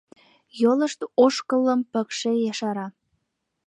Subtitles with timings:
[0.61, 2.87] Йолышт ошкылым пыкше ешара.